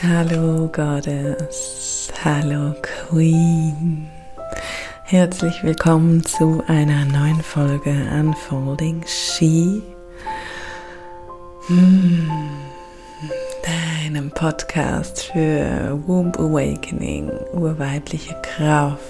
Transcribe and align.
Hallo 0.00 0.68
Goddess, 0.68 2.08
hallo 2.22 2.72
Queen. 2.82 4.06
Herzlich 5.02 5.64
willkommen 5.64 6.24
zu 6.24 6.62
einer 6.68 7.04
neuen 7.04 7.42
Folge 7.42 7.90
Unfolding 8.16 9.04
She. 9.08 9.82
Hm, 11.66 12.30
deinem 13.64 14.30
Podcast 14.30 15.24
für 15.32 16.00
Womb 16.06 16.38
Awakening, 16.38 17.32
urweibliche 17.52 18.36
Kraft, 18.42 19.00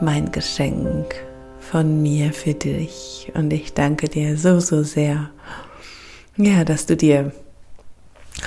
mein 0.00 0.32
Geschenk 0.32 1.14
von 1.60 2.02
mir 2.02 2.32
für 2.32 2.54
dich. 2.54 3.30
Und 3.34 3.52
ich 3.52 3.74
danke 3.74 4.08
dir 4.08 4.36
so, 4.36 4.58
so 4.58 4.82
sehr, 4.82 5.30
ja, 6.36 6.64
dass 6.64 6.86
du 6.86 6.96
dir 6.96 7.30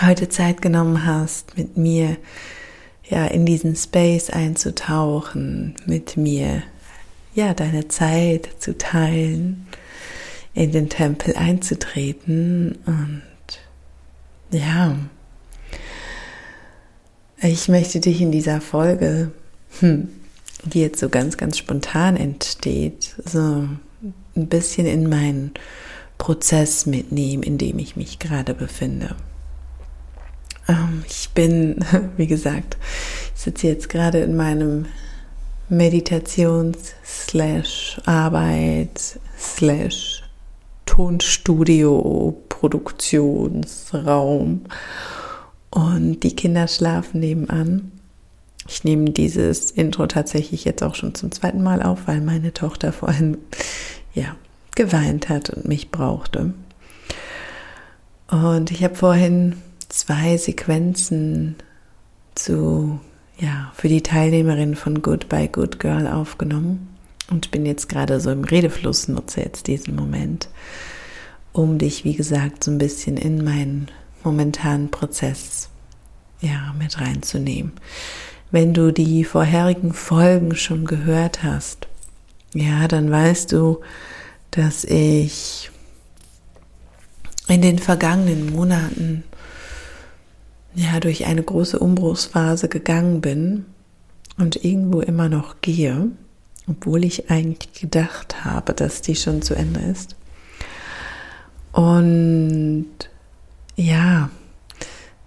heute 0.01 0.29
Zeit 0.29 0.61
genommen 0.61 1.05
hast, 1.05 1.57
mit 1.57 1.77
mir 1.77 2.17
ja 3.09 3.25
in 3.27 3.45
diesen 3.45 3.75
Space 3.75 4.29
einzutauchen, 4.29 5.75
mit 5.85 6.17
mir 6.17 6.63
ja 7.33 7.53
deine 7.53 7.87
Zeit 7.87 8.49
zu 8.59 8.77
teilen, 8.77 9.67
in 10.53 10.71
den 10.71 10.89
Tempel 10.89 11.35
einzutreten 11.35 12.77
und 12.85 13.21
ja, 14.51 14.95
ich 17.41 17.67
möchte 17.67 17.99
dich 17.99 18.21
in 18.21 18.31
dieser 18.31 18.61
Folge, 18.61 19.31
hm, 19.79 20.09
die 20.63 20.81
jetzt 20.81 20.99
so 20.99 21.09
ganz, 21.09 21.37
ganz 21.37 21.57
spontan 21.57 22.15
entsteht, 22.15 23.15
so 23.25 23.39
ein 23.39 24.47
bisschen 24.47 24.87
in 24.87 25.09
meinen 25.09 25.51
Prozess 26.17 26.85
mitnehmen, 26.85 27.43
in 27.43 27.57
dem 27.57 27.77
ich 27.77 27.95
mich 27.95 28.19
gerade 28.19 28.53
befinde. 28.53 29.15
Ähm, 30.67 31.03
ich 31.07 31.29
bin, 31.29 31.79
wie 32.17 32.27
gesagt, 32.27 32.77
sitze 33.33 33.67
jetzt 33.67 33.87
gerade 33.89 34.19
in 34.19 34.35
meinem 34.35 34.87
Meditations 35.69 36.93
slash 37.03 37.99
Arbeit 38.05 39.19
slash 39.37 40.23
Tonstudio 40.85 42.39
Produktionsraum 42.49 44.61
und 45.71 46.19
die 46.21 46.35
Kinder 46.35 46.67
schlafen 46.67 47.19
nebenan. 47.19 47.91
Ich 48.67 48.83
nehme 48.83 49.11
dieses 49.11 49.69
Intro 49.71 50.05
tatsächlich 50.07 50.65
jetzt 50.65 50.81
auch 50.83 50.95
schon 50.95 51.13
zum 51.13 51.31
zweiten 51.31 51.61
Mal 51.61 51.83
auf, 51.83 52.07
weil 52.07 52.21
meine 52.21 52.51
Tochter 52.53 52.91
vorhin 52.93 53.37
ja 54.13 54.35
geweint 54.75 55.29
hat 55.29 55.49
und 55.49 55.67
mich 55.67 55.91
brauchte. 55.91 56.53
Und 58.29 58.71
ich 58.71 58.83
habe 58.83 58.95
vorhin 58.95 59.57
zwei 59.95 60.35
Sequenzen 60.35 61.55
zu, 62.35 62.99
ja, 63.39 63.71
für 63.75 63.87
die 63.87 64.03
Teilnehmerin 64.03 64.75
von 64.75 65.01
Goodbye 65.01 65.47
Good 65.47 65.79
Girl 65.79 66.07
aufgenommen 66.07 66.89
und 67.29 67.49
bin 67.51 67.65
jetzt 67.65 67.87
gerade 67.87 68.19
so 68.19 68.29
im 68.29 68.43
Redefluss, 68.43 69.07
nutze 69.07 69.41
jetzt 69.41 69.67
diesen 69.67 69.95
Moment, 69.95 70.49
um 71.53 71.77
dich, 71.77 72.03
wie 72.03 72.13
gesagt, 72.13 72.65
so 72.65 72.71
ein 72.71 72.77
bisschen 72.77 73.15
in 73.15 73.43
meinen 73.43 73.87
momentanen 74.23 74.91
Prozess, 74.91 75.69
ja, 76.41 76.75
mit 76.77 76.99
reinzunehmen. 76.99 77.71
Wenn 78.51 78.73
du 78.73 78.91
die 78.91 79.23
vorherigen 79.23 79.93
Folgen 79.93 80.55
schon 80.55 80.85
gehört 80.85 81.41
hast, 81.41 81.87
ja, 82.53 82.87
dann 82.89 83.09
weißt 83.09 83.53
du, 83.53 83.79
dass 84.51 84.83
ich 84.83 85.71
in 87.47 87.61
den 87.61 87.79
vergangenen 87.79 88.51
Monaten 88.51 89.23
ja 90.75 90.99
durch 90.99 91.25
eine 91.25 91.43
große 91.43 91.79
Umbruchsphase 91.79 92.67
gegangen 92.67 93.21
bin 93.21 93.65
und 94.37 94.63
irgendwo 94.63 95.01
immer 95.01 95.29
noch 95.29 95.61
gehe, 95.61 96.09
obwohl 96.67 97.05
ich 97.05 97.29
eigentlich 97.31 97.81
gedacht 97.81 98.43
habe, 98.45 98.73
dass 98.73 99.01
die 99.01 99.15
schon 99.15 99.41
zu 99.41 99.55
Ende 99.55 99.79
ist. 99.79 100.15
Und 101.71 102.87
ja, 103.75 104.29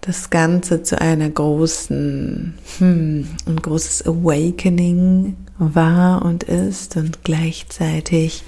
das 0.01 0.31
Ganze 0.31 0.83
zu 0.83 1.01
einer 1.01 1.29
großen, 1.29 2.55
hm, 2.79 3.29
ein 3.47 3.57
großes 3.57 4.07
Awakening 4.07 5.37
war 5.59 6.25
und 6.25 6.45
ist 6.45 6.97
und 6.97 7.25
gleichzeitig 7.25 8.45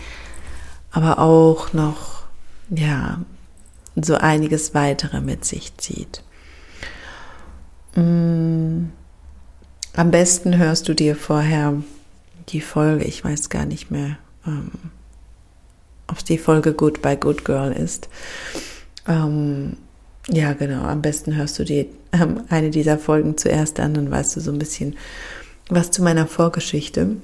aber 0.91 1.19
auch 1.19 1.73
noch, 1.73 2.23
ja, 2.71 3.21
so 3.97 4.15
einiges 4.15 4.75
weitere 4.75 5.21
mit 5.21 5.45
sich 5.45 5.77
zieht. 5.77 6.23
Mm. 7.95 8.91
Am 9.95 10.11
besten 10.11 10.57
hörst 10.57 10.89
du 10.89 10.95
dir 10.95 11.17
vorher 11.17 11.83
die 12.49 12.61
Folge, 12.61 13.05
ich 13.05 13.25
weiß 13.25 13.49
gar 13.49 13.67
nicht 13.67 13.91
mehr, 13.91 14.19
ähm, 14.47 14.71
ob 16.07 16.19
es 16.19 16.25
die 16.25 16.39
Folge 16.39 16.75
Good 16.75 17.03
by 17.03 17.17
Good 17.17 17.45
Girl 17.45 17.73
ist. 17.73 18.09
Ähm, 19.07 19.77
ja, 20.29 20.53
genau, 20.53 20.85
am 20.85 21.03
besten 21.03 21.35
hörst 21.35 21.59
du 21.59 21.65
dir 21.65 21.87
ähm, 22.13 22.45
eine 22.49 22.71
dieser 22.71 22.99
Folgen 22.99 23.37
zuerst 23.37 23.81
an, 23.81 23.95
dann 23.95 24.11
weißt 24.11 24.37
du 24.37 24.41
so 24.41 24.53
ein 24.53 24.59
bisschen 24.59 24.97
was 25.69 25.91
zu 25.91 26.03
meiner 26.03 26.27
Vorgeschichte. 26.27 27.17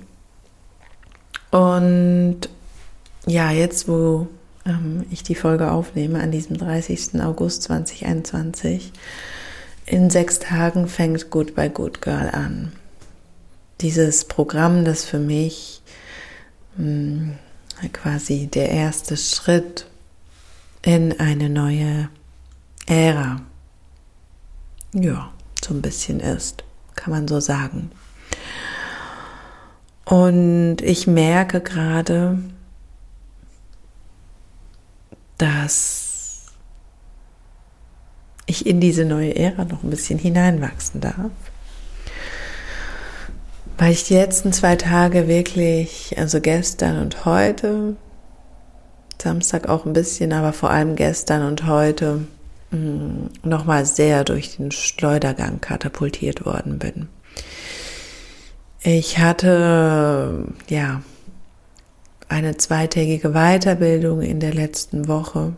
Und 1.50 2.40
ja, 3.26 3.50
jetzt, 3.50 3.88
wo 3.88 4.28
ich 5.10 5.22
die 5.22 5.36
Folge 5.36 5.70
aufnehme, 5.70 6.20
an 6.20 6.32
diesem 6.32 6.58
30. 6.58 7.20
August 7.22 7.62
2021, 7.62 8.92
in 9.86 10.10
sechs 10.10 10.40
Tagen 10.40 10.88
fängt 10.88 11.30
Good 11.30 11.54
by 11.54 11.68
Good 11.68 12.02
Girl 12.02 12.28
an. 12.30 12.72
Dieses 13.80 14.24
Programm, 14.24 14.84
das 14.84 15.04
für 15.04 15.18
mich 15.18 15.82
mh, 16.76 16.84
hm, 17.80 17.92
quasi 17.92 18.48
der 18.48 18.70
erste 18.70 19.16
Schritt 19.16 19.86
in 20.82 21.18
eine 21.20 21.48
neue 21.48 22.08
Ära, 22.86 23.42
ja, 24.92 25.32
so 25.64 25.74
ein 25.74 25.82
bisschen 25.82 26.20
ist, 26.20 26.64
kann 26.94 27.12
man 27.12 27.28
so 27.28 27.40
sagen. 27.40 27.90
Und 30.04 30.80
ich 30.82 31.06
merke 31.06 31.60
gerade, 31.60 32.38
dass 35.38 36.05
ich 38.46 38.66
in 38.66 38.80
diese 38.80 39.04
neue 39.04 39.34
Ära 39.36 39.64
noch 39.64 39.82
ein 39.82 39.90
bisschen 39.90 40.18
hineinwachsen 40.18 41.00
darf. 41.00 41.30
Weil 43.78 43.92
ich 43.92 44.04
die 44.04 44.14
letzten 44.14 44.52
zwei 44.52 44.76
Tage 44.76 45.28
wirklich, 45.28 46.14
also 46.16 46.40
gestern 46.40 46.98
und 46.98 47.24
heute, 47.24 47.96
Samstag 49.20 49.68
auch 49.68 49.84
ein 49.84 49.92
bisschen, 49.92 50.32
aber 50.32 50.52
vor 50.52 50.70
allem 50.70 50.96
gestern 50.96 51.46
und 51.46 51.66
heute, 51.66 52.24
mm, 52.70 53.26
nochmal 53.42 53.84
sehr 53.84 54.24
durch 54.24 54.56
den 54.56 54.70
Schleudergang 54.70 55.60
katapultiert 55.60 56.46
worden 56.46 56.78
bin. 56.78 57.08
Ich 58.82 59.18
hatte, 59.18 60.46
ja, 60.68 61.02
eine 62.28 62.56
zweitägige 62.56 63.30
Weiterbildung 63.30 64.22
in 64.22 64.40
der 64.40 64.54
letzten 64.54 65.08
Woche 65.08 65.56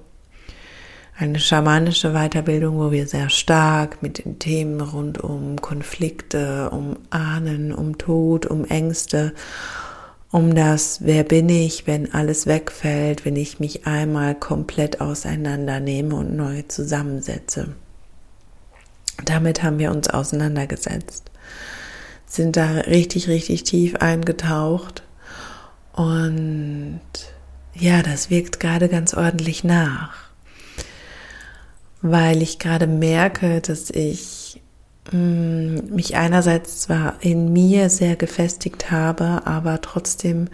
eine 1.19 1.41
schamanische 1.41 2.13
Weiterbildung, 2.13 2.79
wo 2.79 2.93
wir 2.93 3.09
sehr 3.09 3.29
stark 3.29 4.03
mit 4.03 4.25
den 4.25 4.39
Themen 4.39 4.81
rund 4.81 5.19
um 5.19 5.61
Konflikte, 5.61 6.71
um 6.71 6.97
Ahnen, 7.11 7.75
um 7.75 7.99
Tod, 7.99 8.47
um 8.47 8.65
Ängste, 8.65 9.35
um 10.31 10.55
das, 10.55 11.01
wer 11.05 11.25
bin 11.25 11.49
ich, 11.49 11.89
wenn 11.89 12.15
alles 12.15 12.47
wegfällt, 12.47 13.25
wenn 13.25 13.35
ich 13.35 13.59
mich 13.59 13.85
einmal 13.85 14.37
komplett 14.37 15.01
auseinandernehme 15.01 16.15
und 16.15 16.37
neu 16.37 16.63
zusammensetze. 16.69 17.75
Damit 19.25 19.65
haben 19.65 19.81
wir 19.81 19.91
uns 19.91 20.09
auseinandergesetzt, 20.09 21.33
sind 22.27 22.57
da 22.57 22.65
richtig, 22.83 23.27
richtig 23.27 23.65
tief 23.65 23.97
eingetaucht 23.97 25.03
und 25.95 27.01
ja, 27.75 28.03
das 28.03 28.31
wirkt 28.31 28.61
gerade 28.61 28.89
ganz 28.89 29.15
ordentlich 29.15 29.65
nach 29.65 30.28
weil 32.03 32.43
ich 32.43 32.59
gerade 32.59 32.87
merke, 32.87 33.61
dass 33.61 33.91
ich 33.91 34.61
mm, 35.13 35.95
mich 35.95 36.17
einerseits 36.17 36.81
zwar 36.81 37.17
in 37.21 37.53
mir 37.53 37.91
sehr 37.91 38.17
gefestigt 38.17 38.91
habe, 38.91 39.43
aber 39.47 39.81
trotzdem 39.81 40.49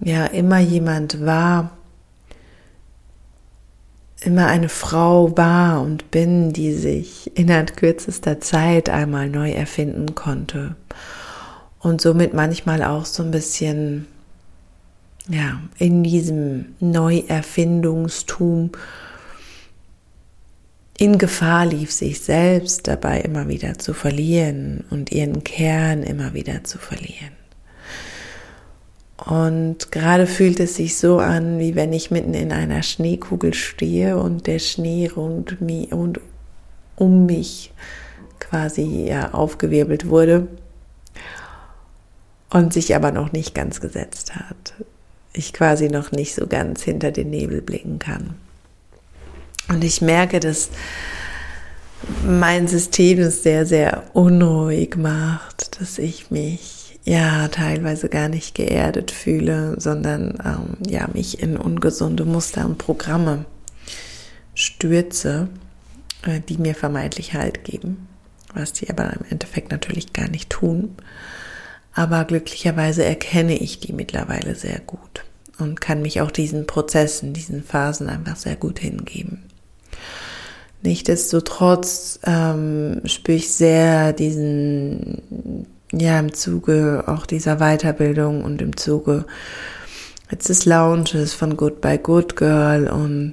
ja 0.00 0.26
immer 0.26 0.58
jemand 0.58 1.24
war, 1.24 1.70
immer 4.20 4.46
eine 4.46 4.68
Frau 4.68 5.36
war 5.36 5.82
und 5.82 6.10
bin, 6.10 6.52
die 6.52 6.72
sich 6.72 7.36
innerhalb 7.36 7.76
kürzester 7.76 8.40
Zeit 8.40 8.88
einmal 8.88 9.28
neu 9.28 9.50
erfinden 9.50 10.14
konnte. 10.14 10.76
Und 11.78 12.00
somit 12.00 12.32
manchmal 12.32 12.82
auch 12.82 13.04
so 13.04 13.22
ein 13.22 13.30
bisschen 13.30 14.06
ja 15.28 15.60
in 15.78 16.02
diesem 16.02 16.74
Neuerfindungstum 16.80 18.70
in 21.04 21.18
Gefahr 21.18 21.66
lief, 21.66 21.92
sich 21.92 22.22
selbst 22.22 22.88
dabei 22.88 23.20
immer 23.20 23.46
wieder 23.46 23.78
zu 23.78 23.92
verlieren 23.92 24.84
und 24.88 25.12
ihren 25.12 25.44
Kern 25.44 26.02
immer 26.02 26.32
wieder 26.32 26.64
zu 26.64 26.78
verlieren. 26.78 27.32
Und 29.18 29.92
gerade 29.92 30.26
fühlt 30.26 30.60
es 30.60 30.76
sich 30.76 30.96
so 30.96 31.18
an, 31.18 31.58
wie 31.58 31.74
wenn 31.74 31.92
ich 31.92 32.10
mitten 32.10 32.32
in 32.32 32.52
einer 32.52 32.82
Schneekugel 32.82 33.52
stehe 33.52 34.16
und 34.16 34.46
der 34.46 34.58
Schnee 34.58 35.10
rund, 35.14 35.58
rund 35.92 36.20
um 36.96 37.26
mich 37.26 37.74
quasi 38.40 39.04
ja, 39.06 39.34
aufgewirbelt 39.34 40.08
wurde 40.08 40.48
und 42.48 42.72
sich 42.72 42.96
aber 42.96 43.12
noch 43.12 43.30
nicht 43.30 43.54
ganz 43.54 43.82
gesetzt 43.82 44.36
hat. 44.36 44.72
Ich 45.34 45.52
quasi 45.52 45.90
noch 45.90 46.12
nicht 46.12 46.34
so 46.34 46.46
ganz 46.46 46.82
hinter 46.82 47.10
den 47.10 47.28
Nebel 47.28 47.60
blicken 47.60 47.98
kann. 47.98 48.36
Und 49.68 49.82
ich 49.84 50.00
merke, 50.00 50.40
dass 50.40 50.70
mein 52.24 52.68
System 52.68 53.20
es 53.20 53.42
sehr, 53.42 53.66
sehr 53.66 54.04
unruhig 54.12 54.96
macht, 54.96 55.80
dass 55.80 55.98
ich 55.98 56.30
mich 56.30 56.98
ja 57.04 57.48
teilweise 57.48 58.08
gar 58.08 58.28
nicht 58.28 58.54
geerdet 58.54 59.10
fühle, 59.10 59.78
sondern 59.78 60.38
ähm, 60.44 60.90
ja 60.90 61.08
mich 61.12 61.42
in 61.42 61.56
ungesunde 61.56 62.24
Muster 62.24 62.64
und 62.64 62.78
Programme 62.78 63.44
stürze, 64.54 65.48
äh, 66.26 66.40
die 66.40 66.58
mir 66.58 66.74
vermeintlich 66.74 67.34
Halt 67.34 67.64
geben, 67.64 68.08
was 68.54 68.72
die 68.72 68.88
aber 68.88 69.12
im 69.12 69.24
Endeffekt 69.30 69.70
natürlich 69.70 70.12
gar 70.12 70.28
nicht 70.28 70.50
tun. 70.50 70.96
Aber 71.94 72.24
glücklicherweise 72.24 73.04
erkenne 73.04 73.56
ich 73.56 73.80
die 73.80 73.92
mittlerweile 73.92 74.54
sehr 74.54 74.80
gut 74.80 75.24
und 75.58 75.80
kann 75.80 76.02
mich 76.02 76.20
auch 76.20 76.30
diesen 76.30 76.66
Prozessen, 76.66 77.32
diesen 77.34 77.62
Phasen 77.62 78.08
einfach 78.08 78.36
sehr 78.36 78.56
gut 78.56 78.80
hingeben. 78.80 79.43
Nichtsdestotrotz 80.84 82.20
ähm, 82.24 83.00
spüre 83.06 83.38
ich 83.38 83.50
sehr 83.50 84.12
diesen, 84.12 85.66
ja, 85.92 86.20
im 86.20 86.34
Zuge 86.34 87.04
auch 87.06 87.24
dieser 87.24 87.56
Weiterbildung 87.56 88.44
und 88.44 88.60
im 88.60 88.76
Zuge 88.76 89.24
jetzt 90.30 90.50
des 90.50 90.66
Lounges 90.66 91.32
von 91.32 91.56
Goodbye 91.56 91.98
Good 91.98 92.36
Girl 92.36 92.88
und 92.88 93.32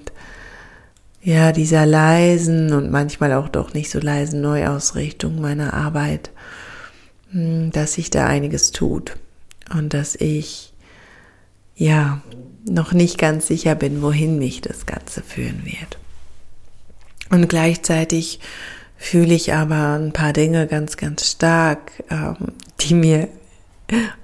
ja, 1.21 1.51
dieser 1.51 1.85
leisen 1.85 2.71
und 2.71 2.89
manchmal 2.89 3.33
auch 3.33 3.49
doch 3.49 3.73
nicht 3.73 3.91
so 3.91 3.99
leisen 3.99 4.39
Neuausrichtung 4.39 5.41
meiner 5.41 5.73
Arbeit 5.73 6.31
hm, 7.31 7.71
dass 7.71 7.93
sich 7.93 8.09
da 8.09 8.27
einiges 8.27 8.71
tut 8.71 9.17
und 9.75 9.93
dass 9.93 10.15
ich 10.15 10.71
ja 11.75 12.21
noch 12.65 12.93
nicht 12.93 13.17
ganz 13.17 13.47
sicher 13.47 13.75
bin, 13.75 14.01
wohin 14.01 14.37
mich 14.37 14.61
das 14.61 14.85
Ganze 14.85 15.21
führen 15.21 15.65
wird. 15.65 15.97
Und 17.31 17.47
gleichzeitig 17.47 18.39
fühle 18.97 19.33
ich 19.33 19.53
aber 19.53 19.97
ein 19.97 20.11
paar 20.11 20.33
Dinge 20.33 20.67
ganz, 20.67 20.97
ganz 20.97 21.31
stark, 21.31 22.03
ähm, 22.09 22.35
die 22.81 22.93
mir 22.93 23.29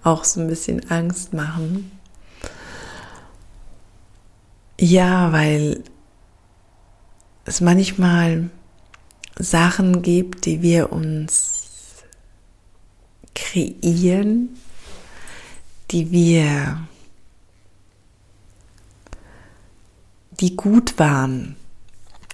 auch 0.04 0.24
so 0.24 0.42
ein 0.42 0.48
bisschen 0.48 0.92
Angst 0.92 1.34
machen. 1.34 1.92
Ja, 4.80 5.32
weil 5.32 5.84
es 7.46 7.62
manchmal 7.62 8.50
Sachen 9.40 10.02
gibt, 10.02 10.46
die 10.46 10.62
wir 10.62 10.92
uns 10.92 12.04
kreieren, 13.34 14.50
die 15.92 16.12
wir, 16.12 16.86
die 20.40 20.56
gut 20.56 21.00
waren, 21.00 21.56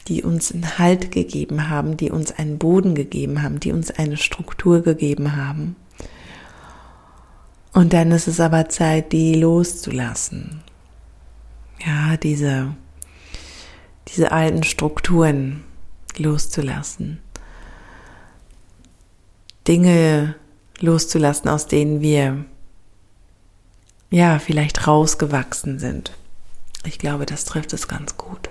die 0.08 0.24
uns 0.24 0.52
einen 0.52 0.78
Halt 0.78 1.12
gegeben 1.12 1.70
haben, 1.70 1.98
die 1.98 2.12
uns 2.12 2.32
einen 2.32 2.58
Boden 2.58 2.96
gegeben 2.96 3.42
haben, 3.42 3.60
die 3.60 3.72
uns 3.72 3.92
eine 3.92 4.18
Struktur 4.18 4.82
gegeben 4.82 5.36
haben. 5.36 5.76
Und 7.74 7.94
dann 7.94 8.12
ist 8.12 8.28
es 8.28 8.40
aber 8.40 8.70
Zeit, 8.70 9.12
die 9.12 9.34
loszulassen. 9.36 10.62
Ja, 11.86 12.18
diese, 12.18 12.76
diese 14.10 14.32
alten 14.32 14.64
Strukturen 14.64 15.64
loszulassen. 16.18 17.20
Dinge 19.68 20.36
loszulassen, 20.80 21.50
aus 21.50 21.68
denen 21.68 22.02
wir 22.02 22.46
ja 24.12 24.38
vielleicht 24.38 24.86
rausgewachsen 24.86 25.80
sind. 25.80 26.12
Ich 26.86 27.00
glaube, 27.00 27.26
das 27.26 27.46
trifft 27.46 27.74
es 27.74 27.88
ganz 27.88 28.18
gut. 28.18 28.50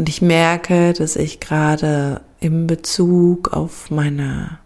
Und 0.00 0.08
ich 0.08 0.22
merke, 0.22 0.94
dass 0.94 1.14
ich 1.14 1.40
gerade 1.40 2.22
im 2.40 2.66
Bezug 2.66 3.52
auf 3.52 3.90
meine, 3.90 4.58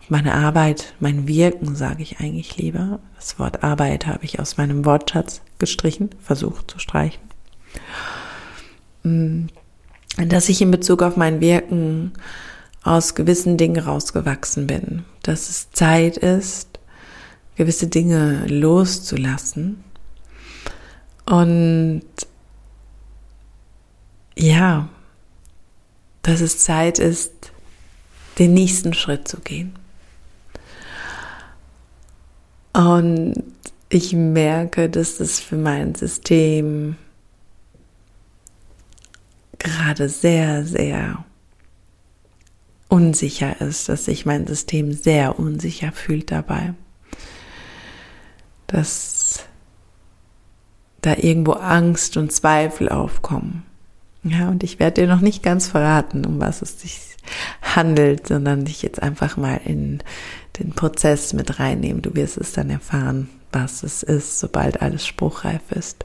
auf 0.00 0.08
meine 0.08 0.32
Arbeit, 0.32 0.94
mein 1.00 1.28
Wirken, 1.28 1.76
sage 1.76 2.02
ich 2.02 2.18
eigentlich 2.18 2.56
lieber. 2.56 3.00
Das 3.16 3.38
Wort 3.38 3.62
Arbeit 3.62 4.06
habe 4.06 4.24
ich 4.24 4.40
aus 4.40 4.56
meinem 4.56 4.86
Wortschatz 4.86 5.42
gestrichen, 5.58 6.08
versucht 6.18 6.70
zu 6.70 6.78
streichen. 6.78 7.20
Mm, 9.02 9.48
dass 10.26 10.48
ich 10.48 10.62
in 10.62 10.70
Bezug 10.70 11.02
auf 11.02 11.18
mein 11.18 11.42
Wirken 11.42 12.14
aus 12.82 13.16
gewissen 13.16 13.58
Dingen 13.58 13.84
rausgewachsen 13.84 14.66
bin, 14.66 15.04
dass 15.24 15.50
es 15.50 15.72
Zeit 15.72 16.16
ist, 16.16 16.80
gewisse 17.56 17.88
Dinge 17.88 18.46
loszulassen 18.46 19.84
und 21.26 22.02
ja, 24.38 24.88
dass 26.22 26.40
es 26.40 26.58
Zeit 26.58 26.98
ist, 26.98 27.52
den 28.38 28.54
nächsten 28.54 28.92
Schritt 28.92 29.26
zu 29.26 29.40
gehen. 29.40 29.74
Und 32.72 33.42
ich 33.88 34.12
merke, 34.12 34.90
dass 34.90 35.20
es 35.20 35.40
für 35.40 35.56
mein 35.56 35.94
System 35.94 36.96
gerade 39.58 40.08
sehr, 40.08 40.66
sehr 40.66 41.24
unsicher 42.88 43.60
ist, 43.60 43.88
dass 43.88 44.04
sich 44.04 44.26
mein 44.26 44.46
System 44.46 44.92
sehr 44.92 45.38
unsicher 45.38 45.92
fühlt 45.92 46.30
dabei. 46.30 46.74
Dass 48.66 49.44
da 51.00 51.14
irgendwo 51.14 51.52
Angst 51.52 52.16
und 52.16 52.32
Zweifel 52.32 52.88
aufkommen. 52.88 53.62
Ja, 54.28 54.48
und 54.48 54.64
ich 54.64 54.80
werde 54.80 55.02
dir 55.02 55.08
noch 55.08 55.20
nicht 55.20 55.42
ganz 55.42 55.68
verraten, 55.68 56.24
um 56.24 56.40
was 56.40 56.60
es 56.60 56.80
sich 56.80 57.00
handelt, 57.62 58.26
sondern 58.26 58.64
dich 58.64 58.82
jetzt 58.82 59.02
einfach 59.02 59.36
mal 59.36 59.60
in 59.64 60.02
den 60.58 60.70
Prozess 60.72 61.32
mit 61.32 61.60
reinnehmen. 61.60 62.02
Du 62.02 62.14
wirst 62.14 62.36
es 62.36 62.52
dann 62.52 62.70
erfahren, 62.70 63.28
was 63.52 63.82
es 63.82 64.02
ist, 64.02 64.40
sobald 64.40 64.82
alles 64.82 65.06
spruchreif 65.06 65.70
ist. 65.70 66.04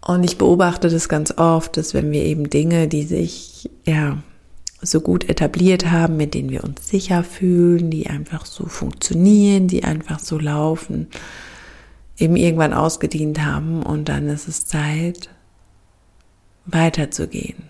Und 0.00 0.22
ich 0.22 0.38
beobachte 0.38 0.88
das 0.88 1.08
ganz 1.08 1.32
oft, 1.36 1.76
dass 1.76 1.94
wenn 1.94 2.12
wir 2.12 2.22
eben 2.24 2.48
Dinge, 2.50 2.88
die 2.88 3.02
sich 3.04 3.70
ja 3.84 4.18
so 4.82 5.00
gut 5.00 5.28
etabliert 5.28 5.90
haben, 5.90 6.16
mit 6.16 6.34
denen 6.34 6.50
wir 6.50 6.62
uns 6.62 6.88
sicher 6.88 7.24
fühlen, 7.24 7.90
die 7.90 8.08
einfach 8.08 8.44
so 8.44 8.66
funktionieren, 8.66 9.66
die 9.66 9.82
einfach 9.82 10.20
so 10.20 10.38
laufen, 10.38 11.08
eben 12.18 12.36
irgendwann 12.36 12.72
ausgedient 12.72 13.44
haben 13.44 13.82
und 13.82 14.08
dann 14.08 14.28
ist 14.28 14.46
es 14.46 14.66
Zeit, 14.66 15.30
weiterzugehen, 16.66 17.64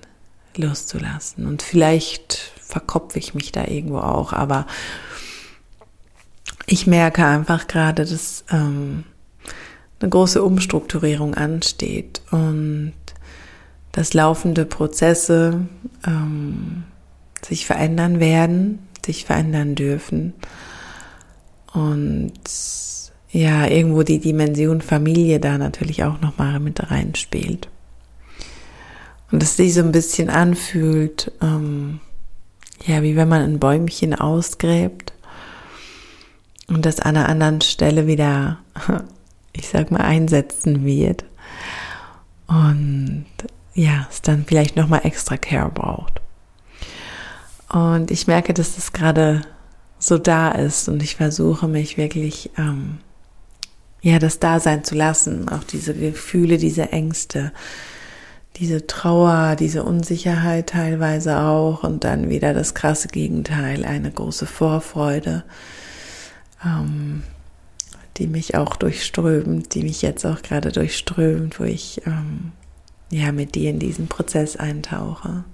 loszulassen. 0.56 1.46
Und 1.46 1.62
vielleicht 1.62 2.52
verkopfe 2.60 3.18
ich 3.18 3.34
mich 3.34 3.52
da 3.52 3.66
irgendwo 3.66 3.98
auch, 3.98 4.32
aber 4.32 4.66
ich 6.66 6.86
merke 6.86 7.24
einfach 7.24 7.68
gerade, 7.68 8.04
dass 8.04 8.44
ähm, 8.50 9.04
eine 10.00 10.10
große 10.10 10.42
Umstrukturierung 10.42 11.34
ansteht 11.34 12.22
und 12.30 12.92
dass 13.92 14.14
laufende 14.14 14.66
Prozesse 14.66 15.66
ähm, 16.06 16.84
sich 17.42 17.66
verändern 17.66 18.20
werden, 18.20 18.80
sich 19.04 19.24
verändern 19.24 19.74
dürfen. 19.74 20.34
Und 21.72 22.32
ja, 23.30 23.66
irgendwo 23.66 24.02
die 24.02 24.18
Dimension 24.18 24.80
Familie 24.80 25.40
da 25.40 25.56
natürlich 25.56 26.04
auch 26.04 26.20
nochmal 26.20 26.58
mit 26.60 26.90
reinspielt. 26.90 27.68
Und 29.30 29.42
dass 29.42 29.56
sich 29.56 29.74
so 29.74 29.80
ein 29.80 29.92
bisschen 29.92 30.30
anfühlt, 30.30 31.32
ähm, 31.42 32.00
ja, 32.84 33.02
wie 33.02 33.16
wenn 33.16 33.28
man 33.28 33.42
ein 33.42 33.58
Bäumchen 33.58 34.14
ausgräbt 34.14 35.12
und 36.68 36.86
das 36.86 37.00
an 37.00 37.16
einer 37.16 37.28
anderen 37.28 37.60
Stelle 37.60 38.06
wieder, 38.06 38.58
ich 39.52 39.68
sag 39.68 39.90
mal, 39.90 40.00
einsetzen 40.00 40.84
wird. 40.84 41.24
Und 42.46 43.26
ja, 43.74 44.06
es 44.10 44.22
dann 44.22 44.44
vielleicht 44.46 44.76
nochmal 44.76 45.00
extra 45.04 45.36
Care 45.36 45.70
braucht. 45.70 46.20
Und 47.68 48.10
ich 48.10 48.26
merke, 48.26 48.54
dass 48.54 48.76
das 48.76 48.92
gerade 48.92 49.42
so 49.98 50.18
da 50.18 50.50
ist 50.50 50.88
und 50.88 51.02
ich 51.02 51.16
versuche 51.16 51.66
mich 51.68 51.96
wirklich, 51.96 52.50
ähm, 52.58 52.98
ja, 54.02 54.18
das 54.18 54.38
da 54.38 54.60
sein 54.60 54.84
zu 54.84 54.94
lassen, 54.94 55.48
auch 55.48 55.64
diese 55.64 55.94
Gefühle, 55.94 56.58
diese 56.58 56.92
Ängste, 56.92 57.52
diese 58.56 58.86
Trauer, 58.86 59.56
diese 59.56 59.82
Unsicherheit 59.82 60.70
teilweise 60.70 61.38
auch 61.40 61.82
und 61.82 62.04
dann 62.04 62.30
wieder 62.30 62.54
das 62.54 62.74
krasse 62.74 63.08
Gegenteil, 63.08 63.84
eine 63.84 64.10
große 64.10 64.46
Vorfreude, 64.46 65.44
ähm, 66.64 67.22
die 68.16 68.26
mich 68.26 68.54
auch 68.54 68.76
durchströmt, 68.76 69.74
die 69.74 69.82
mich 69.82 70.00
jetzt 70.00 70.24
auch 70.24 70.40
gerade 70.40 70.72
durchströmt, 70.72 71.60
wo 71.60 71.64
ich 71.64 72.00
ähm, 72.06 72.52
ja 73.10 73.30
mit 73.30 73.54
dir 73.54 73.70
in 73.70 73.78
diesen 73.78 74.08
Prozess 74.08 74.56
eintauche. 74.56 75.44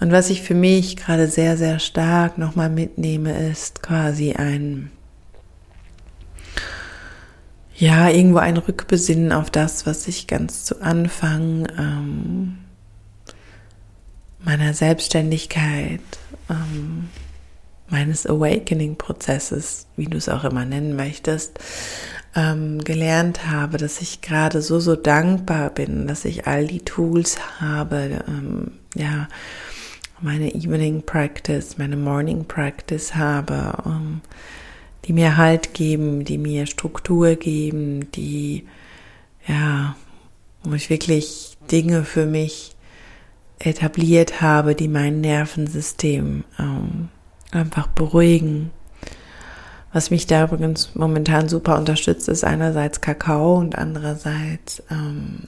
Und 0.00 0.10
was 0.10 0.30
ich 0.30 0.42
für 0.42 0.54
mich 0.54 0.96
gerade 0.96 1.28
sehr, 1.28 1.56
sehr 1.56 1.78
stark 1.78 2.38
nochmal 2.38 2.70
mitnehme, 2.70 3.48
ist 3.50 3.82
quasi 3.82 4.32
ein 4.32 4.90
ja, 7.76 8.08
irgendwo 8.08 8.38
ein 8.38 8.56
Rückbesinnen 8.56 9.32
auf 9.32 9.50
das, 9.50 9.86
was 9.86 10.06
ich 10.06 10.26
ganz 10.26 10.64
zu 10.64 10.80
Anfang 10.80 11.66
ähm, 11.76 12.58
meiner 14.44 14.74
Selbstständigkeit, 14.74 16.00
ähm, 16.48 17.08
meines 17.88 18.26
Awakening-Prozesses, 18.26 19.86
wie 19.96 20.06
du 20.06 20.16
es 20.16 20.28
auch 20.28 20.44
immer 20.44 20.64
nennen 20.64 20.96
möchtest, 20.96 21.58
ähm, 22.36 22.82
gelernt 22.82 23.46
habe, 23.46 23.78
dass 23.78 24.00
ich 24.00 24.20
gerade 24.20 24.62
so, 24.62 24.80
so 24.80 24.96
dankbar 24.96 25.70
bin, 25.70 26.06
dass 26.06 26.24
ich 26.24 26.46
all 26.46 26.66
die 26.66 26.84
Tools 26.84 27.38
habe, 27.60 28.24
ähm, 28.28 28.72
ja, 28.94 29.28
meine 30.20 30.54
Evening 30.54 31.02
Practice, 31.02 31.76
meine 31.76 31.96
Morning 31.96 32.44
Practice 32.46 33.14
habe, 33.14 33.82
um, 33.84 34.20
die 35.04 35.12
mir 35.12 35.36
Halt 35.36 35.74
geben, 35.74 36.24
die 36.24 36.38
mir 36.38 36.66
Struktur 36.66 37.36
geben, 37.36 38.10
die, 38.12 38.64
ja, 39.46 39.96
wo 40.62 40.74
ich 40.74 40.90
wirklich 40.90 41.56
Dinge 41.70 42.04
für 42.04 42.26
mich 42.26 42.74
etabliert 43.58 44.40
habe, 44.40 44.74
die 44.74 44.88
mein 44.88 45.20
Nervensystem 45.20 46.44
ähm, 46.58 47.08
einfach 47.50 47.86
beruhigen. 47.88 48.70
Was 49.92 50.10
mich 50.10 50.26
da 50.26 50.44
übrigens 50.44 50.94
momentan 50.94 51.48
super 51.48 51.78
unterstützt, 51.78 52.28
ist 52.28 52.42
einerseits 52.42 53.00
Kakao 53.00 53.58
und 53.58 53.78
andererseits 53.78 54.82
ähm, 54.90 55.44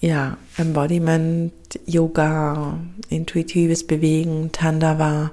ja 0.00 0.36
Embodiment, 0.56 1.52
Yoga, 1.84 2.78
intuitives 3.08 3.84
Bewegen, 3.84 4.52
Tandava 4.52 5.32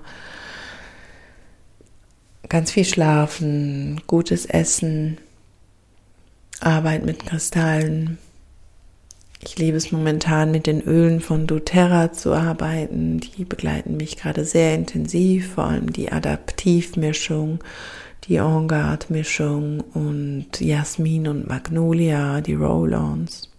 ganz 2.55 2.71
viel 2.71 2.85
Schlafen, 2.85 4.00
gutes 4.07 4.45
Essen, 4.45 5.17
Arbeit 6.62 7.05
mit 7.05 7.25
Kristallen. 7.25 8.17
Ich 9.41 9.57
liebe 9.57 9.75
es 9.75 9.91
momentan 9.91 10.51
mit 10.51 10.65
den 10.65 10.79
Ölen 10.79 11.19
von 11.19 11.47
doTERRA 11.47 12.13
zu 12.13 12.31
arbeiten. 12.31 13.19
Die 13.19 13.43
begleiten 13.43 13.97
mich 13.97 14.15
gerade 14.15 14.45
sehr 14.45 14.74
intensiv, 14.74 15.55
vor 15.55 15.65
allem 15.65 15.91
die 15.91 16.13
Adaptivmischung, 16.13 17.59
die 18.24 18.39
On 18.39 18.69
Guard 18.69 19.09
Mischung 19.09 19.81
und 19.93 20.62
Jasmin 20.62 21.27
und 21.27 21.50
Magnolia, 21.50 22.39
die 22.39 22.53
Roll-Ons. 22.53 23.51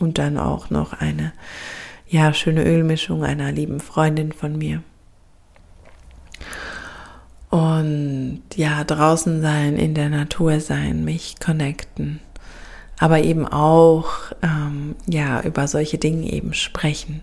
Und 0.00 0.18
dann 0.18 0.38
auch 0.38 0.70
noch 0.70 0.92
eine, 0.92 1.32
ja, 2.08 2.34
schöne 2.34 2.64
Ölmischung 2.64 3.22
einer 3.22 3.52
lieben 3.52 3.78
Freundin 3.78 4.32
von 4.32 4.58
mir. 4.58 4.82
Und 7.54 8.42
ja, 8.56 8.82
draußen 8.82 9.40
sein, 9.40 9.76
in 9.76 9.94
der 9.94 10.08
Natur 10.08 10.58
sein, 10.58 11.04
mich 11.04 11.36
connecten. 11.38 12.18
Aber 12.98 13.20
eben 13.20 13.46
auch, 13.46 14.32
ähm, 14.42 14.96
ja, 15.06 15.40
über 15.42 15.68
solche 15.68 15.96
Dinge 15.96 16.32
eben 16.32 16.52
sprechen. 16.52 17.22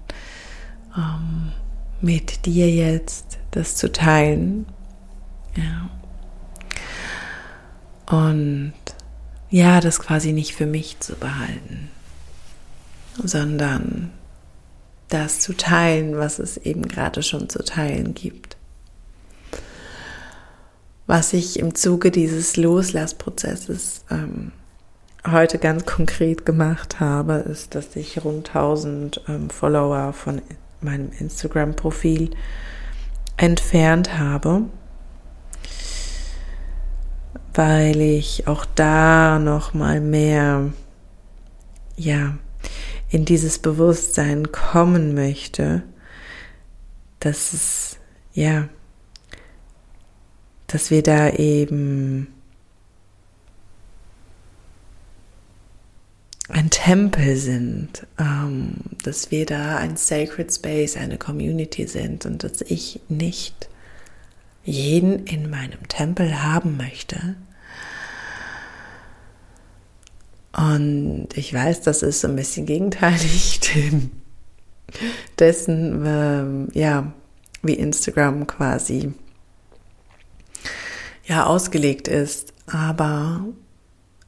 Ähm, 0.96 1.52
mit 2.00 2.46
dir 2.46 2.70
jetzt 2.70 3.40
das 3.52 3.76
zu 3.76 3.92
teilen. 3.92 4.68
Ja. 5.58 5.90
Und 8.18 8.72
ja, 9.50 9.82
das 9.82 10.00
quasi 10.00 10.32
nicht 10.32 10.56
für 10.56 10.66
mich 10.66 10.98
zu 11.02 11.16
behalten, 11.16 11.90
sondern 13.22 14.12
das 15.10 15.42
zu 15.42 15.58
teilen, 15.58 16.16
was 16.16 16.40
es 16.40 16.56
eben 16.56 16.88
gerade 16.88 17.22
schon 17.22 17.50
zu 17.50 17.66
teilen 17.66 18.14
gibt. 18.14 18.56
Was 21.12 21.34
ich 21.34 21.60
im 21.60 21.76
Zuge 21.76 22.10
dieses 22.10 22.56
Loslassprozesses 22.56 24.06
ähm, 24.10 24.54
heute 25.30 25.58
ganz 25.58 25.86
konkret 25.86 26.46
gemacht 26.46 27.02
habe, 27.02 27.34
ist, 27.34 27.76
dass 27.76 27.98
ich 27.98 28.24
rund 28.24 28.48
1000 28.48 29.20
ähm, 29.28 29.50
Follower 29.50 30.14
von 30.14 30.42
meinem 30.80 31.12
Instagram-Profil 31.20 32.30
entfernt 33.36 34.18
habe, 34.18 34.62
weil 37.56 38.00
ich 38.00 38.48
auch 38.48 38.64
da 38.64 39.38
noch 39.38 39.74
mal 39.74 40.00
mehr, 40.00 40.72
ja, 41.98 42.38
in 43.10 43.26
dieses 43.26 43.60
Bewusstsein 43.60 44.54
kommen 44.54 45.14
möchte, 45.14 45.84
dass 47.20 47.52
es, 47.52 47.98
ja, 48.32 48.70
dass 50.72 50.90
wir 50.90 51.04
da 51.04 51.30
eben 51.32 52.28
ein 56.48 56.70
Tempel 56.70 57.36
sind, 57.36 58.08
ähm, 58.18 58.76
dass 59.04 59.32
wir 59.32 59.46
da 59.46 59.78
ein 59.78 59.98
Sacred 59.98 60.54
Space, 60.54 60.98
eine 60.98 61.18
Community 61.18 61.88
sind 61.88 62.26
und 62.26 62.44
dass 62.44 62.62
ich 62.62 63.02
nicht 63.10 63.70
jeden 64.64 65.26
in 65.26 65.50
meinem 65.50 65.88
Tempel 65.88 66.44
haben 66.44 66.78
möchte. 66.78 67.36
Und 70.54 71.30
ich 71.36 71.54
weiß, 71.54 71.82
das 71.82 72.04
ist 72.04 72.22
so 72.22 72.28
ein 72.28 72.36
bisschen 72.36 72.66
gegenteilig 72.66 73.60
dem, 73.74 74.12
dessen, 75.40 76.04
ähm, 76.06 76.68
ja, 76.74 77.14
wie 77.62 77.74
Instagram 77.74 78.48
quasi 78.48 79.14
ja 81.26 81.46
ausgelegt 81.46 82.08
ist. 82.08 82.54
Aber 82.68 83.46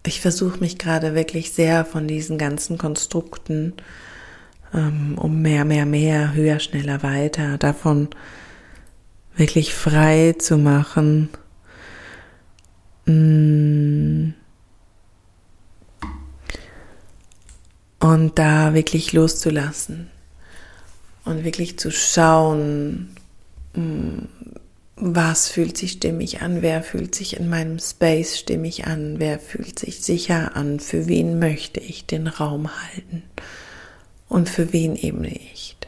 ich 0.05 0.21
versuche 0.21 0.59
mich 0.59 0.77
gerade 0.77 1.15
wirklich 1.15 1.51
sehr 1.51 1.85
von 1.85 2.07
diesen 2.07 2.37
ganzen 2.37 2.77
Konstrukten 2.77 3.73
ähm, 4.73 5.17
um 5.17 5.41
mehr, 5.41 5.65
mehr, 5.65 5.85
mehr, 5.85 6.33
höher, 6.33 6.59
schneller, 6.59 7.03
weiter, 7.03 7.57
davon 7.57 8.09
wirklich 9.35 9.73
frei 9.73 10.35
zu 10.37 10.57
machen. 10.57 11.29
Mm. 13.05 14.33
Und 17.99 18.37
da 18.37 18.73
wirklich 18.73 19.13
loszulassen 19.13 20.09
und 21.23 21.45
wirklich 21.45 21.79
zu 21.79 21.89
schauen, 21.89 23.15
mm, 23.75 24.25
was 24.95 25.49
fühlt 25.49 25.77
sich 25.77 25.93
stimmig 25.93 26.41
an, 26.41 26.61
wer 26.61 26.83
fühlt 26.83 27.15
sich 27.15 27.37
in 27.37 27.49
meinem 27.49 27.79
Space 27.79 28.37
stimmig 28.37 28.85
an, 28.85 29.15
wer 29.17 29.39
fühlt 29.39 29.79
sich 29.79 30.01
sicher 30.01 30.55
an, 30.55 30.79
für 30.79 31.07
wen 31.07 31.39
möchte 31.39 31.79
ich 31.79 32.05
den 32.05 32.27
Raum 32.27 32.69
halten 32.69 33.23
und 34.29 34.49
für 34.49 34.71
wen 34.71 34.95
eben 34.95 35.21
nicht. 35.21 35.87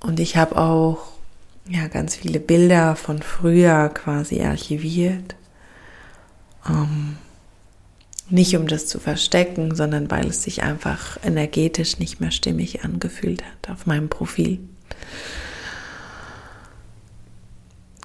Und 0.00 0.20
ich 0.20 0.36
habe 0.36 0.56
auch 0.56 1.12
ja 1.68 1.86
ganz 1.88 2.16
viele 2.16 2.40
Bilder 2.40 2.96
von 2.96 3.22
früher 3.22 3.88
quasi 3.90 4.40
archiviert. 4.40 5.36
Ähm, 6.66 7.18
nicht 8.30 8.56
um 8.56 8.66
das 8.66 8.86
zu 8.86 9.00
verstecken, 9.00 9.74
sondern 9.74 10.10
weil 10.10 10.26
es 10.26 10.42
sich 10.42 10.62
einfach 10.62 11.18
energetisch 11.24 11.98
nicht 11.98 12.20
mehr 12.20 12.30
stimmig 12.30 12.84
angefühlt 12.84 13.42
hat 13.42 13.70
auf 13.70 13.86
meinem 13.86 14.08
Profil. 14.08 14.60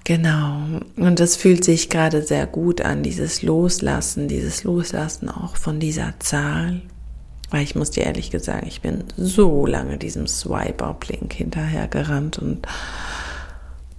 Genau. 0.04 0.80
Und 0.96 1.18
das 1.18 1.36
fühlt 1.36 1.64
sich 1.64 1.88
gerade 1.88 2.22
sehr 2.22 2.46
gut 2.46 2.82
an, 2.82 3.02
dieses 3.02 3.42
Loslassen, 3.42 4.28
dieses 4.28 4.62
Loslassen 4.62 5.30
auch 5.30 5.56
von 5.56 5.80
dieser 5.80 6.14
Zahl. 6.20 6.82
Weil 7.50 7.62
ich 7.62 7.74
muss 7.74 7.90
dir 7.90 8.04
ehrlich 8.04 8.30
gesagt, 8.30 8.66
ich 8.66 8.82
bin 8.82 9.04
so 9.16 9.64
lange 9.64 9.96
diesem 9.96 10.26
Swipe-Up-Link 10.26 11.32
hinterher 11.32 11.88
gerannt 11.88 12.38
und 12.38 12.66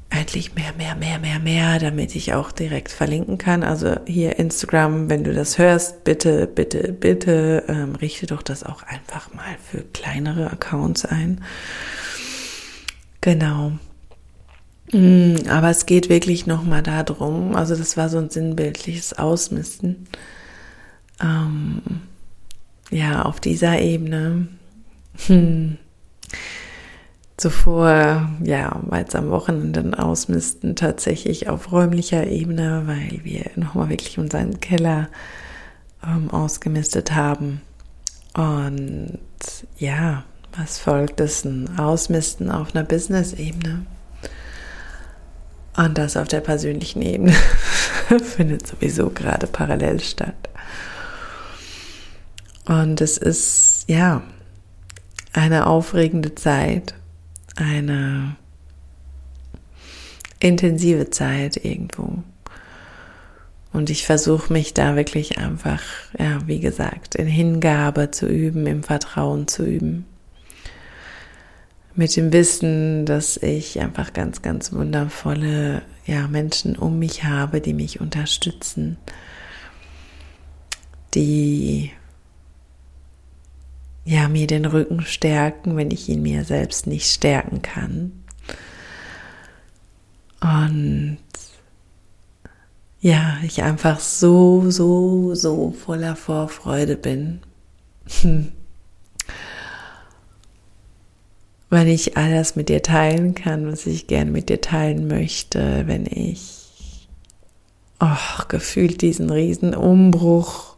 endlich 0.10 0.56
mehr, 0.56 0.74
mehr, 0.78 0.96
mehr, 0.96 1.20
mehr, 1.20 1.40
mehr, 1.40 1.80
damit 1.80 2.16
ich 2.16 2.34
auch 2.34 2.52
direkt 2.52 2.92
verlinken 2.92 3.38
kann. 3.38 3.64
Also 3.64 3.96
hier 4.06 4.38
Instagram, 4.38 5.10
wenn 5.10 5.24
du 5.24 5.34
das 5.34 5.58
hörst, 5.58 6.04
bitte, 6.04 6.48
bitte, 6.48 6.94
bitte 6.94 7.64
ähm, 7.68 7.96
richte 7.96 8.28
doch 8.28 8.44
das 8.44 8.64
auch 8.64 8.84
einfach 8.84 9.34
mal 9.34 9.56
für 9.72 9.82
kleinere 9.82 10.52
Accounts 10.52 11.06
ein. 11.06 11.44
Genau. 13.22 13.74
Mm, 14.92 15.48
aber 15.50 15.70
es 15.70 15.86
geht 15.86 16.10
wirklich 16.10 16.46
nochmal 16.48 16.84
darum, 16.84 17.56
also 17.56 17.76
das 17.76 17.98
war 17.98 18.10
so 18.10 18.18
ein 18.18 18.30
sinnbildliches 18.30 19.14
Ausmisten. 19.14 20.08
Ähm, 21.22 21.82
ja, 22.92 23.24
auf 23.24 23.40
dieser 23.40 23.80
Ebene 23.80 24.48
Hm. 25.28 25.78
Zuvor, 27.38 28.30
ja, 28.44 28.80
weil 28.84 29.04
es 29.06 29.16
am 29.16 29.30
Wochenende 29.30 30.00
ausmisten, 30.00 30.76
tatsächlich 30.76 31.50
auf 31.50 31.72
räumlicher 31.72 32.28
Ebene, 32.28 32.84
weil 32.86 33.20
wir 33.24 33.52
nochmal 33.56 33.90
wirklich 33.90 34.18
unseren 34.18 34.62
Keller 34.62 35.10
ähm, 36.06 36.30
ausgemistet 36.32 37.14
haben. 37.14 37.62
Und 38.34 39.20
ja, 39.78 40.24
was 40.58 40.80
folgt, 40.80 41.20
ist 41.20 41.46
ein 41.46 41.78
Ausmisten 41.78 42.50
auf 42.50 42.74
einer 42.74 42.86
Business-Ebene. 42.86 43.86
Und 45.78 45.98
das 45.98 46.16
auf 46.16 46.28
der 46.28 46.42
persönlichen 46.42 47.02
Ebene 47.02 47.34
findet 48.24 48.66
sowieso 48.66 49.10
gerade 49.10 49.48
parallel 49.48 50.00
statt. 50.00 50.50
Und 52.66 53.02
es 53.02 53.18
ist, 53.18 53.86
ja, 53.88 54.24
eine 55.34 55.68
aufregende 55.68 56.34
Zeit, 56.36 56.96
eine 57.56 58.38
intensive 60.40 61.10
Zeit 61.10 61.58
irgendwo. 61.64 62.24
Und 63.74 63.90
ich 63.90 64.06
versuche 64.06 64.54
mich 64.54 64.74
da 64.74 64.96
wirklich 64.96 65.38
einfach, 65.38 65.82
ja, 66.18 66.40
wie 66.48 66.62
gesagt, 66.62 67.16
in 67.16 67.28
Hingabe 67.28 68.12
zu 68.12 68.26
üben, 68.26 68.66
im 68.68 68.84
Vertrauen 68.84 69.50
zu 69.50 69.66
üben. 69.66 70.06
Mit 71.98 72.16
dem 72.18 72.34
Wissen, 72.34 73.06
dass 73.06 73.38
ich 73.38 73.80
einfach 73.80 74.12
ganz, 74.12 74.42
ganz 74.42 74.74
wundervolle 74.74 75.82
ja, 76.06 76.28
Menschen 76.28 76.76
um 76.76 77.00
mich 77.00 77.24
habe, 77.24 77.62
die 77.62 77.74
mich 77.74 78.02
unterstützen, 78.02 78.98
die 81.14 81.92
ja, 84.04 84.28
mir 84.28 84.46
den 84.46 84.66
Rücken 84.66 85.02
stärken, 85.02 85.78
wenn 85.78 85.90
ich 85.90 86.08
ihn 86.10 86.22
mir 86.22 86.44
selbst 86.44 86.86
nicht 86.86 87.12
stärken 87.12 87.62
kann. 87.62 88.12
Und 90.42 91.18
ja, 93.00 93.38
ich 93.44 93.64
einfach 93.64 94.00
so, 94.00 94.70
so, 94.70 95.34
so 95.34 95.72
voller 95.72 96.16
Vorfreude 96.16 96.98
bin. 96.98 97.40
wenn 101.76 101.88
ich 101.88 102.18
alles 102.18 102.56
mit 102.56 102.70
dir 102.70 102.82
teilen 102.82 103.36
kann, 103.36 103.72
was 103.72 103.86
ich 103.86 104.08
gerne 104.08 104.32
mit 104.32 104.50
dir 104.50 104.62
teilen 104.62 105.08
möchte, 105.08 105.84
wenn 105.86 106.06
ich 106.08 107.08
oh, 108.00 108.44
gefühlt 108.48 109.02
diesen 109.02 109.30
riesen 109.30 109.76
Umbruch 109.76 110.76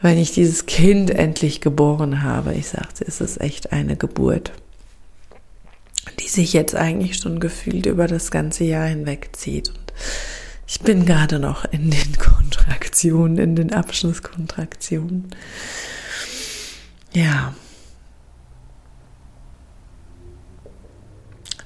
wenn 0.00 0.18
ich 0.18 0.32
dieses 0.32 0.66
Kind 0.66 1.10
endlich 1.10 1.60
geboren 1.60 2.22
habe. 2.22 2.54
Ich 2.54 2.68
sagte, 2.68 3.04
es 3.06 3.20
ist 3.20 3.40
echt 3.40 3.72
eine 3.72 3.96
Geburt, 3.96 4.52
die 6.18 6.28
sich 6.28 6.52
jetzt 6.52 6.74
eigentlich 6.74 7.18
schon 7.18 7.40
gefühlt 7.40 7.86
über 7.86 8.06
das 8.06 8.30
ganze 8.30 8.64
Jahr 8.64 8.86
hinweg 8.86 9.30
zieht. 9.32 9.68
Und 9.68 9.92
ich 10.66 10.80
bin 10.80 11.04
gerade 11.04 11.38
noch 11.38 11.64
in 11.70 11.90
den 11.90 12.16
Kontraktionen, 12.18 13.38
in 13.38 13.56
den 13.56 13.72
Abschlusskontraktionen. 13.72 15.34
Ja. 17.12 17.54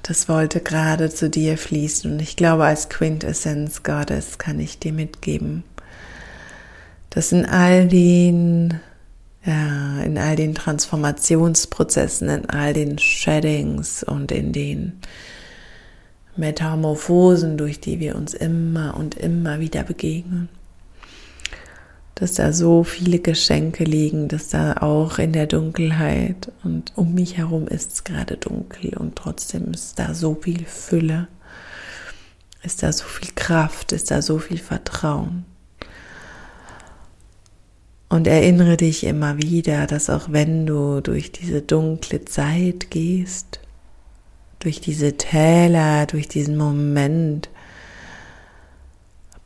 Das 0.07 0.29
wollte 0.29 0.59
gerade 0.59 1.09
zu 1.09 1.31
dir 1.31 1.57
fließen 1.57 2.11
und 2.11 2.21
ich 2.21 2.35
glaube, 2.35 2.65
als 2.65 2.89
Quintessenz 2.89 3.81
Gottes 3.81 4.37
kann 4.37 4.59
ich 4.59 4.77
dir 4.77 4.93
mitgeben, 4.93 5.63
dass 7.09 7.31
in 7.31 7.43
all 7.43 7.87
den, 7.87 8.79
ja, 9.43 10.03
in 10.03 10.19
all 10.19 10.35
den 10.35 10.53
Transformationsprozessen, 10.53 12.29
in 12.29 12.47
all 12.47 12.73
den 12.73 12.99
Sheddings 12.99 14.03
und 14.03 14.31
in 14.31 14.53
den 14.53 14.99
Metamorphosen, 16.35 17.57
durch 17.57 17.79
die 17.79 17.99
wir 17.99 18.15
uns 18.15 18.35
immer 18.35 18.95
und 18.95 19.15
immer 19.15 19.59
wieder 19.59 19.81
begegnen, 19.81 20.49
dass 22.15 22.33
da 22.33 22.53
so 22.53 22.85
viele 22.85 23.19
Geschenke 23.19 23.83
liegen, 23.83 24.29
dass 24.29 24.47
da 24.47 24.77
auch 24.77 25.19
in 25.19 25.33
der 25.33 25.47
Dunkelheit 25.47 26.51
und 26.63 26.93
um 26.95 27.13
mich 27.13 27.37
herum 27.37 27.67
ist 27.67 27.91
es 27.91 28.03
gerade 28.05 28.37
dunkel 28.37 28.95
und 28.97 29.17
trotzdem 29.17 29.73
ist 29.73 29.99
da 29.99 30.13
so 30.13 30.33
viel 30.33 30.65
Fülle, 30.65 31.27
ist 32.63 32.83
da 32.83 32.93
so 32.93 33.03
viel 33.03 33.31
Kraft, 33.35 33.91
ist 33.91 34.11
da 34.11 34.21
so 34.21 34.39
viel 34.39 34.57
Vertrauen. 34.57 35.45
Und 38.07 38.27
erinnere 38.27 38.77
dich 38.77 39.03
immer 39.03 39.39
wieder, 39.39 39.87
dass 39.87 40.09
auch 40.09 40.31
wenn 40.31 40.65
du 40.65 41.01
durch 41.01 41.33
diese 41.33 41.61
dunkle 41.61 42.23
Zeit 42.23 42.89
gehst, 42.91 43.59
durch 44.59 44.79
diese 44.79 45.17
Täler, 45.17 46.05
durch 46.05 46.29
diesen 46.29 46.55
Moment, 46.55 47.49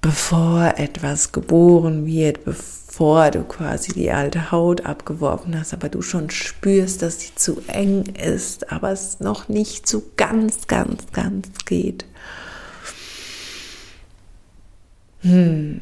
bevor 0.02 0.76
etwas 0.78 1.32
geboren 1.32 2.06
wird, 2.06 2.46
bevor 2.46 3.32
du 3.32 3.44
quasi 3.44 3.94
die 3.94 4.12
alte 4.12 4.52
Haut 4.52 4.86
abgeworfen 4.86 5.58
hast, 5.58 5.74
aber 5.74 5.90
du 5.90 6.02
schon 6.02 6.30
spürst, 6.30 7.02
dass 7.02 7.22
sie 7.22 7.36
zu 7.36 7.62
eng 7.68 8.06
ist, 8.06 8.72
aber 8.72 8.92
es 8.92 9.20
noch 9.20 9.50
nicht 9.50 9.88
so 9.88 10.04
ganz, 10.16 10.68
ganz, 10.68 11.12
ganz 11.12 11.50
geht. 11.66 12.06
Hm 15.22 15.82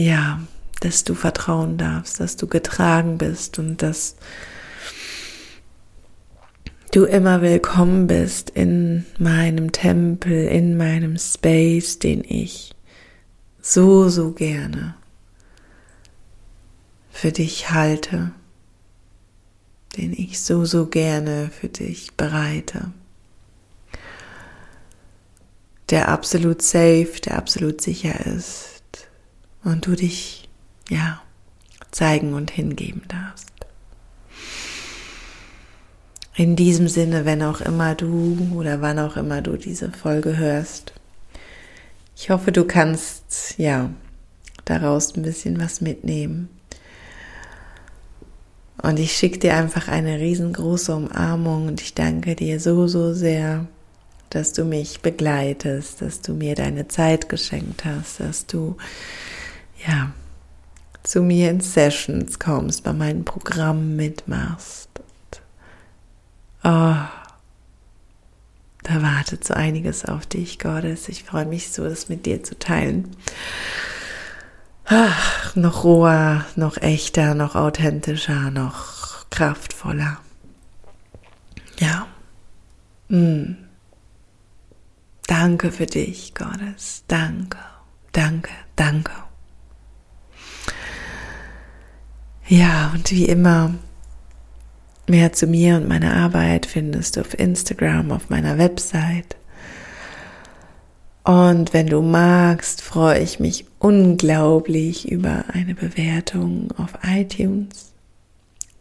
ja, 0.00 0.40
dass 0.80 1.04
du 1.04 1.14
vertrauen 1.14 1.76
darfst, 1.76 2.20
dass 2.20 2.36
du 2.36 2.46
getragen 2.46 3.18
bist 3.18 3.58
und 3.58 3.82
dass 3.82 4.16
du 6.90 7.04
immer 7.04 7.40
willkommen 7.40 8.08
bist 8.08 8.50
in 8.50 9.06
meinem 9.18 9.70
Tempel, 9.70 10.46
in 10.48 10.76
meinem 10.76 11.18
Space, 11.18 12.00
den 12.00 12.24
ich 12.24 12.74
so, 13.60 14.08
so 14.08 14.32
gerne 14.32 14.96
für 17.12 17.30
dich 17.30 17.70
halte, 17.70 18.32
den 19.96 20.12
ich 20.12 20.40
so, 20.40 20.64
so 20.64 20.86
gerne 20.86 21.50
für 21.50 21.68
dich 21.68 22.14
bereite. 22.14 22.90
Der 25.90 26.08
absolut 26.08 26.62
safe, 26.62 27.20
der 27.24 27.36
absolut 27.36 27.80
sicher 27.80 28.26
ist 28.26 28.82
und 29.62 29.86
du 29.86 29.94
dich, 29.94 30.48
ja, 30.88 31.22
zeigen 31.92 32.34
und 32.34 32.50
hingeben 32.50 33.02
darfst. 33.08 33.59
In 36.40 36.56
diesem 36.56 36.88
Sinne, 36.88 37.26
wenn 37.26 37.42
auch 37.42 37.60
immer 37.60 37.94
du 37.94 38.38
oder 38.56 38.80
wann 38.80 38.98
auch 38.98 39.18
immer 39.18 39.42
du 39.42 39.58
diese 39.58 39.92
Folge 39.92 40.38
hörst, 40.38 40.94
ich 42.16 42.30
hoffe, 42.30 42.50
du 42.50 42.64
kannst, 42.64 43.58
ja, 43.58 43.90
daraus 44.64 45.14
ein 45.14 45.22
bisschen 45.22 45.60
was 45.60 45.82
mitnehmen. 45.82 46.48
Und 48.80 48.98
ich 48.98 49.12
schicke 49.12 49.38
dir 49.38 49.54
einfach 49.54 49.88
eine 49.88 50.18
riesengroße 50.18 50.96
Umarmung 50.96 51.66
und 51.66 51.82
ich 51.82 51.92
danke 51.92 52.34
dir 52.34 52.58
so, 52.58 52.86
so 52.86 53.12
sehr, 53.12 53.66
dass 54.30 54.54
du 54.54 54.64
mich 54.64 55.02
begleitest, 55.02 56.00
dass 56.00 56.22
du 56.22 56.32
mir 56.32 56.54
deine 56.54 56.88
Zeit 56.88 57.28
geschenkt 57.28 57.84
hast, 57.84 58.20
dass 58.20 58.46
du 58.46 58.78
ja, 59.86 60.14
zu 61.02 61.20
mir 61.20 61.50
in 61.50 61.60
Sessions 61.60 62.38
kommst, 62.38 62.82
bei 62.82 62.94
meinem 62.94 63.26
Programm 63.26 63.94
mitmachst. 63.94 64.89
Oh, 66.62 66.96
da 68.82 69.02
wartet 69.02 69.44
so 69.44 69.54
einiges 69.54 70.04
auf 70.04 70.26
dich, 70.26 70.58
Gottes. 70.58 71.08
Ich 71.08 71.24
freue 71.24 71.46
mich 71.46 71.70
so, 71.70 71.84
das 71.84 72.08
mit 72.08 72.26
dir 72.26 72.42
zu 72.42 72.58
teilen. 72.58 73.16
Ach, 74.84 75.54
noch 75.54 75.84
roher, 75.84 76.44
noch 76.56 76.76
echter, 76.76 77.34
noch 77.34 77.54
authentischer, 77.54 78.50
noch 78.50 79.30
kraftvoller. 79.30 80.18
Ja. 81.78 82.06
Mm. 83.08 83.56
Danke 85.26 85.70
für 85.70 85.86
dich, 85.86 86.34
Gottes. 86.34 87.04
Danke, 87.06 87.58
danke, 88.10 88.50
danke. 88.74 89.12
Ja, 92.48 92.90
und 92.92 93.08
wie 93.12 93.26
immer, 93.26 93.74
mehr 95.10 95.32
zu 95.32 95.46
mir 95.46 95.76
und 95.76 95.88
meiner 95.88 96.14
Arbeit 96.14 96.66
findest 96.66 97.16
du 97.16 97.20
auf 97.20 97.38
Instagram, 97.38 98.12
auf 98.12 98.30
meiner 98.30 98.56
Website. 98.58 99.36
Und 101.24 101.74
wenn 101.74 101.86
du 101.86 102.00
magst, 102.00 102.80
freue 102.80 103.18
ich 103.20 103.40
mich 103.40 103.66
unglaublich 103.78 105.10
über 105.10 105.44
eine 105.52 105.74
Bewertung 105.74 106.72
auf 106.78 106.92
iTunes. 107.06 107.92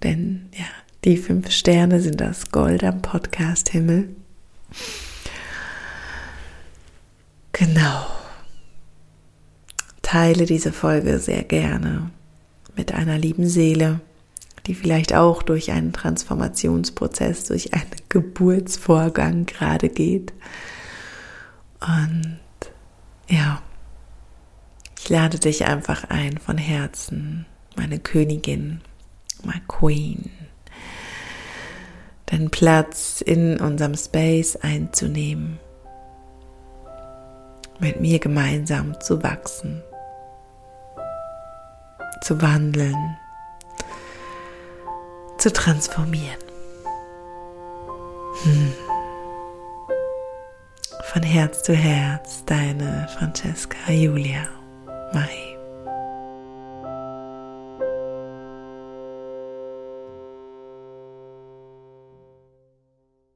Denn 0.03 0.49
ja, 0.53 0.65
die 1.03 1.17
fünf 1.17 1.51
Sterne 1.51 1.99
sind 1.99 2.21
das 2.21 2.51
Gold 2.51 2.83
am 2.83 3.01
Podcast-Himmel. 3.01 4.09
Genau. 7.51 8.05
Teile 10.01 10.45
diese 10.45 10.71
Folge 10.71 11.19
sehr 11.19 11.43
gerne 11.43 12.09
mit 12.75 12.93
einer 12.93 13.17
lieben 13.17 13.47
Seele, 13.47 13.99
die 14.69 14.75
vielleicht 14.75 15.15
auch 15.15 15.41
durch 15.41 15.71
einen 15.71 15.93
Transformationsprozess, 15.93 17.45
durch 17.45 17.73
einen 17.73 17.89
Geburtsvorgang 18.09 19.47
gerade 19.47 19.89
geht. 19.89 20.31
Und 21.81 22.37
ja, 23.27 23.63
ich 24.99 25.09
lade 25.09 25.39
dich 25.39 25.65
einfach 25.65 26.03
ein 26.09 26.37
von 26.37 26.59
Herzen, 26.59 27.47
meine 27.75 27.97
Königin, 27.97 28.81
my 29.43 29.59
Queen, 29.67 30.29
deinen 32.27 32.51
Platz 32.51 33.21
in 33.21 33.59
unserem 33.59 33.95
Space 33.95 34.55
einzunehmen, 34.55 35.57
mit 37.79 37.99
mir 37.99 38.19
gemeinsam 38.19 39.01
zu 39.01 39.23
wachsen, 39.23 39.81
zu 42.21 42.39
wandeln, 42.39 43.17
zu 45.39 45.51
transformieren. 45.51 46.39
Hm. 48.43 48.73
Von 51.11 51.23
Herz 51.23 51.63
zu 51.63 51.73
Herz, 51.73 52.43
deine 52.45 53.07
Francesca 53.17 53.91
Julia 53.91 54.47
Marie. 55.13 55.58